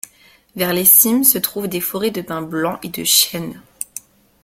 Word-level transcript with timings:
Vers 0.55 0.73
les 0.73 0.83
cimes 0.83 1.23
se 1.23 1.37
trouvent 1.37 1.67
des 1.67 1.79
forêts 1.79 2.09
de 2.09 2.21
pin 2.23 2.41
blanc 2.41 2.79
et 2.81 2.89
de 2.89 3.03
chênes. 3.03 3.61